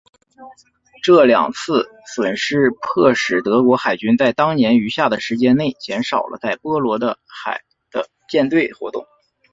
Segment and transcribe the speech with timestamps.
[1.03, 9.05] 这两次损失迫使德国海军在当年余下的时间内减少了在波罗的海的舰队活动。